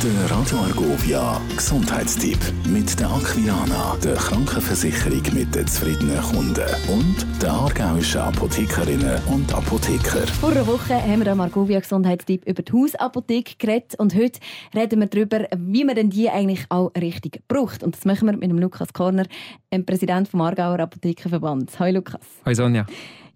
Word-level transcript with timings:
Der 0.00 0.30
Radio 0.30 0.58
Argovia 0.58 1.40
Gesundheitstipp 1.56 2.38
mit 2.68 3.00
der 3.00 3.10
Aquilana, 3.10 3.96
der 3.96 4.14
Krankenversicherung 4.14 5.22
mit 5.34 5.52
den 5.52 5.66
zufriedenen 5.66 6.22
Kunden 6.22 6.68
und 6.86 7.26
der 7.42 7.50
aargauischen 7.50 8.20
Apothekerinnen 8.20 9.20
und 9.26 9.52
Apotheker. 9.52 10.24
Vor 10.40 10.52
einer 10.52 10.64
Woche 10.68 10.94
haben 10.94 11.24
wir 11.24 11.32
am 11.32 11.40
Argovia 11.40 11.80
Gesundheitstipp 11.80 12.46
über 12.46 12.62
die 12.62 12.72
Hausapotheke 12.72 13.54
geredet 13.58 13.96
und 13.98 14.14
heute 14.14 14.38
reden 14.72 15.00
wir 15.00 15.08
darüber, 15.08 15.48
wie 15.56 15.82
man 15.82 15.96
denn 15.96 16.10
die 16.10 16.30
eigentlich 16.30 16.64
auch 16.68 16.92
richtig 16.94 17.42
braucht. 17.48 17.82
Und 17.82 17.96
das 17.96 18.04
machen 18.04 18.26
wir 18.26 18.36
mit 18.36 18.48
dem 18.48 18.58
Lukas 18.60 18.92
Korner, 18.92 19.26
dem 19.72 19.84
Präsident 19.84 20.28
vom 20.28 20.42
Aargauer 20.42 20.78
Apothekenverband. 20.78 21.76
Hallo 21.80 21.96
Lukas. 21.96 22.20
Hi 22.44 22.54
Sonja. 22.54 22.86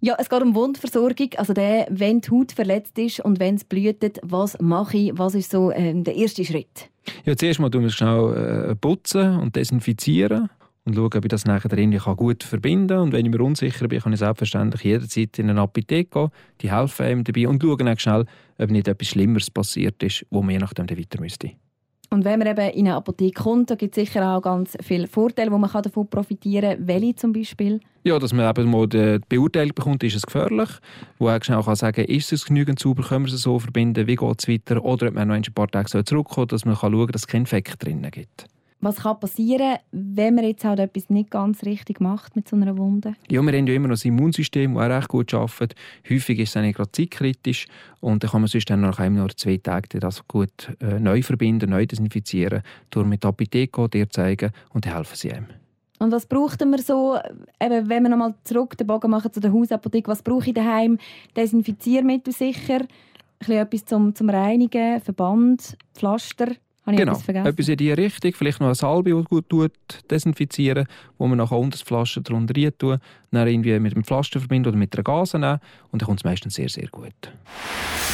Ja, 0.05 0.17
es 0.19 0.27
geht 0.27 0.41
um 0.41 0.53
Wundversorgung. 0.53 1.29
Also 1.37 1.53
der, 1.53 1.87
wenn 1.89 2.19
die 2.19 2.29
Haut 2.29 2.51
verletzt 2.51 2.99
ist 2.99 3.21
und 3.21 3.39
wenn 3.39 3.55
es 3.55 3.63
blutet, 3.63 4.19
was 4.21 4.59
mache 4.59 4.97
ich? 4.97 5.17
Was 5.17 5.33
ist 5.33 5.49
so 5.49 5.71
ähm, 5.71 6.03
der 6.03 6.13
erste 6.17 6.43
Schritt? 6.43 6.89
Ja, 7.23 7.37
zuerst 7.37 7.61
mal 7.61 7.69
tun 7.69 7.83
wir 7.83 7.89
schnell 7.89 8.71
äh, 8.71 8.75
putzen 8.75 9.39
und 9.39 9.55
desinfizieren 9.55 10.49
und 10.83 10.95
schauen, 10.95 11.05
ob 11.05 11.23
ich 11.23 11.29
das 11.29 11.45
nachher 11.45 11.71
irgendwie 11.71 11.99
gut 12.17 12.43
verbinden 12.43 12.89
kann. 12.89 12.99
Und 12.99 13.13
wenn 13.13 13.25
ich 13.25 13.31
mir 13.31 13.41
unsicher 13.41 13.87
bin, 13.87 14.01
kann 14.01 14.11
ich 14.11 14.19
selbstverständlich 14.19 14.83
jederzeit 14.83 15.39
in 15.39 15.49
eine 15.49 15.61
Apotheke 15.61 16.09
gehen. 16.09 16.29
Die 16.59 16.69
helfen 16.69 17.05
einem 17.05 17.23
dabei 17.23 17.47
und 17.47 17.63
schauen 17.63 17.87
auch 17.87 17.97
schnell, 17.97 18.25
ob 18.57 18.71
nicht 18.71 18.89
etwas 18.89 19.07
Schlimmeres 19.07 19.51
passiert 19.51 20.03
ist, 20.03 20.25
wo 20.29 20.41
man 20.41 20.51
je 20.51 20.57
nachdem 20.57 20.89
weiter 20.89 21.21
müsste. 21.21 21.51
Und 22.13 22.25
wenn 22.25 22.37
man 22.37 22.47
eben 22.47 22.69
in 22.75 22.87
eine 22.87 22.95
Apotheke 22.95 23.41
kommt, 23.41 23.71
da 23.71 23.75
gibt 23.75 23.97
es 23.97 24.05
sicher 24.07 24.35
auch 24.35 24.41
ganz 24.41 24.77
viele 24.83 25.07
Vorteile, 25.07 25.51
wo 25.51 25.57
man 25.57 25.71
davon 25.71 26.07
profitieren 26.07 26.77
kann. 26.77 26.87
Welche 26.87 27.15
zum 27.15 27.33
Beispiel? 27.33 27.79
Ja, 28.03 28.19
dass 28.19 28.33
man 28.33 28.47
eben 28.47 28.69
mal 28.69 28.87
die 28.87 29.19
Beurteilung 29.27 29.73
bekommt, 29.73 30.03
ist 30.03 30.15
es 30.15 30.21
gefährlich. 30.21 30.69
Wo 31.17 31.27
er 31.29 31.43
schnell 31.43 31.63
kann 31.63 31.75
sagen 31.75 32.05
ist 32.05 32.31
es 32.31 32.45
genügend 32.45 32.77
sauber, 32.77 33.01
können 33.01 33.25
wir 33.25 33.33
es 33.33 33.41
so 33.41 33.57
verbinden, 33.57 34.05
wie 34.05 34.15
geht 34.15 34.39
es 34.39 34.47
weiter. 34.47 34.85
Oder 34.85 35.07
ob 35.07 35.15
man 35.15 35.27
noch 35.27 35.35
ein 35.35 35.43
paar 35.55 35.67
Tage 35.67 36.03
zurückkommen 36.03 36.49
dass 36.49 36.65
man 36.65 36.75
schauen 36.75 36.91
kann, 36.91 37.07
dass 37.07 37.23
es 37.23 37.27
keinen 37.27 37.41
Infekt 37.41 37.83
drin 37.83 38.07
gibt. 38.11 38.45
Was 38.83 38.97
kann 38.97 39.17
passieren, 39.17 39.77
wenn 39.93 40.35
man 40.35 40.43
jetzt 40.43 40.65
halt 40.65 40.77
etwas 40.77 41.09
nicht 41.09 41.31
ganz 41.31 41.63
richtig 41.63 42.01
macht 42.01 42.35
mit 42.35 42.49
so 42.49 42.57
einer 42.57 42.77
Wunde? 42.77 43.15
Ja, 43.31 43.41
wir 43.41 43.57
haben 43.57 43.65
ja 43.65 43.73
immer 43.75 43.87
noch 43.87 43.95
ein 43.95 44.07
Immunsystem, 44.09 44.73
das 44.73 44.83
auch 44.83 44.89
recht 44.89 45.07
gut 45.07 45.33
arbeitet. 45.33 45.75
Häufig 46.09 46.37
ist 46.39 46.53
es 46.53 46.61
nicht 46.61 46.75
gerade 46.75 46.91
zeitkritisch 46.91 47.67
und 48.01 48.21
dann 48.21 48.31
kann 48.31 48.41
man 48.41 48.49
sonst 48.49 48.69
dann 48.69 48.81
nach 48.81 48.99
einem 48.99 49.23
oder 49.23 49.37
zwei 49.37 49.55
Tagen 49.55 50.01
das 50.01 50.27
gut 50.27 50.75
äh, 50.81 50.99
neu 50.99 51.21
verbinden, 51.21 51.69
neu 51.69 51.85
desinfizieren, 51.85 52.61
durch 52.89 53.07
mit 53.07 53.23
der 53.23 53.29
Apotheke 53.29 53.87
dir 53.87 54.09
zeigen 54.09 54.51
und 54.73 54.85
dann 54.85 54.95
helfen 54.95 55.15
sie 55.15 55.31
einem. 55.31 55.47
Und 55.99 56.11
was 56.11 56.25
braucht 56.25 56.59
man 56.65 56.81
so, 56.81 57.17
eben, 57.61 57.87
wenn 57.87 58.03
wir 58.03 58.09
nochmal 58.09 58.35
zurück 58.43 58.77
den 58.77 58.87
Bogen 58.87 59.11
machen 59.11 59.31
zu 59.31 59.39
der 59.39 59.53
Hausapotheke, 59.53 60.11
was 60.11 60.21
brauche 60.21 60.49
ich 60.49 60.55
daheim? 60.55 60.97
Desinfiziermittel 61.37 62.33
sicher, 62.33 62.81
ein 62.81 62.87
bisschen 63.39 63.55
etwas 63.55 63.85
zum, 63.85 64.13
zum 64.13 64.29
Reinigen, 64.29 64.99
Verband, 64.99 65.77
Pflaster. 65.93 66.47
Habe 66.85 66.97
genau, 66.97 67.13
etwas, 67.13 67.29
etwas 67.29 67.67
in 67.69 67.77
diese 67.77 67.97
Richtung. 67.97 68.33
Vielleicht 68.33 68.59
noch 68.59 68.67
eine 68.67 68.75
Salbe, 68.75 69.11
die 69.11 69.23
gut 69.23 69.47
tut, 69.47 69.71
desinfizieren, 70.11 70.85
wo 71.17 71.27
man 71.27 71.37
nachher 71.37 71.57
unter 71.57 71.77
das 71.77 71.83
Pflaster 71.83 72.21
drunter 72.21 72.53
rein 72.55 72.71
tun, 72.77 72.97
dann 73.31 73.47
irgendwie 73.47 73.79
mit 73.79 73.95
dem 73.95 74.03
Pflaster 74.03 74.39
verbinden 74.39 74.69
oder 74.69 74.77
mit 74.77 74.93
einer 74.93 75.03
Gase 75.03 75.39
nehmen 75.39 75.59
und 75.91 76.01
dann 76.01 76.07
kommt 76.07 76.19
es 76.19 76.25
meistens 76.25 76.55
sehr, 76.55 76.69
sehr 76.69 76.87
gut. 76.87 77.13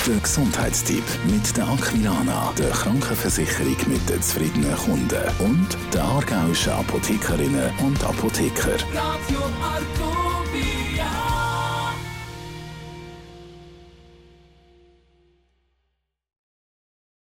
Der 0.08 0.18
Gesundheitstipp 0.18 1.04
mit 1.26 1.58
der 1.58 1.68
Aquilana, 1.68 2.54
der 2.58 2.70
Krankenversicherung 2.70 3.76
mit 3.88 4.08
den 4.08 4.22
zufriedenen 4.22 4.76
Kunden 4.76 5.24
und 5.40 5.68
der 5.94 6.04
aargauischen 6.04 6.74
Apothekerinnen 6.74 7.72
und 7.84 8.04
Apotheker. 8.04 8.78
Radio 8.94 9.40
Arco. 9.62 10.09